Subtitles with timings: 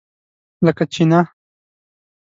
[0.65, 1.19] لکه چینۀ!